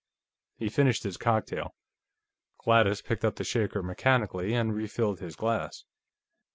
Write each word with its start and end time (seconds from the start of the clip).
He 0.55 0.67
finished 0.67 1.03
his 1.03 1.15
cocktail. 1.15 1.75
Gladys 2.57 3.03
picked 3.03 3.23
up 3.23 3.35
the 3.35 3.43
shaker 3.43 3.83
mechanically 3.83 4.55
and 4.55 4.73
refilled 4.73 5.19
his 5.19 5.35
glass. 5.35 5.85